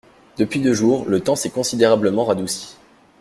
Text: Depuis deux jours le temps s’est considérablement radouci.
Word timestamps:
Depuis 0.39 0.59
deux 0.61 0.73
jours 0.73 1.05
le 1.07 1.19
temps 1.19 1.35
s’est 1.35 1.51
considérablement 1.51 2.25
radouci. 2.25 2.75